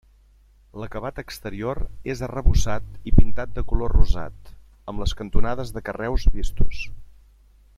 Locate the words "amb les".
4.93-5.15